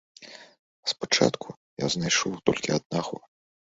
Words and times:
Спачатку 0.93 1.47
я 1.85 1.91
знайшла 1.97 2.35
толькі 2.51 2.77
аднаго. 2.81 3.15